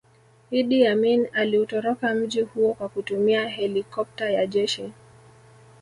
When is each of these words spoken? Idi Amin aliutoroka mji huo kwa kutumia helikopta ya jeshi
Idi 0.51 0.87
Amin 0.87 1.27
aliutoroka 1.33 2.13
mji 2.13 2.41
huo 2.41 2.73
kwa 2.73 2.89
kutumia 2.89 3.47
helikopta 3.47 4.29
ya 4.29 4.47
jeshi 4.47 4.91